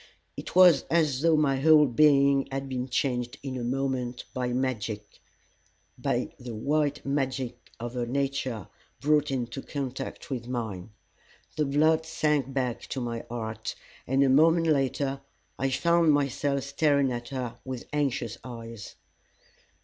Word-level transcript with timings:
It 0.35 0.55
was 0.55 0.81
as 0.89 1.21
though 1.21 1.37
my 1.37 1.59
whole 1.59 1.85
being 1.85 2.47
had 2.51 2.67
been 2.67 2.89
changed 2.89 3.37
in 3.43 3.55
a 3.55 3.63
moment 3.63 4.23
by 4.33 4.47
magic 4.51 5.19
by 5.95 6.33
the 6.39 6.55
white 6.55 7.05
magic 7.05 7.71
of 7.79 7.93
her 7.93 8.07
nature 8.07 8.67
brought 8.99 9.29
into 9.29 9.61
contact 9.61 10.31
with 10.31 10.47
mine. 10.47 10.89
The 11.55 11.65
blood 11.65 12.07
sank 12.07 12.51
back 12.51 12.81
to 12.87 12.99
my 12.99 13.23
heart, 13.29 13.75
and 14.07 14.23
a 14.23 14.29
moment 14.29 14.65
later 14.65 15.21
I 15.59 15.69
found 15.69 16.11
myself 16.13 16.63
staring 16.63 17.11
at 17.11 17.29
her 17.29 17.59
with 17.63 17.85
anxious 17.93 18.39
eyes. 18.43 18.95